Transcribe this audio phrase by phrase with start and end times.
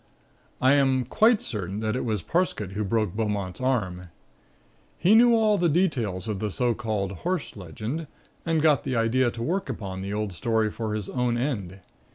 [0.59, 4.07] "I am quite certain that it was Parsket who broke Beaumont's arm.
[4.97, 8.07] He knew all the details of the so called 'Horse Legend,'
[8.43, 11.81] and got the idea to work upon the old story for his own end.